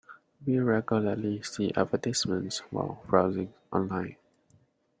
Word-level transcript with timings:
We 0.43 0.57
regularly 0.57 1.43
see 1.43 1.71
advertisements 1.75 2.63
while 2.71 3.03
browsing 3.07 3.53
online. 3.71 4.15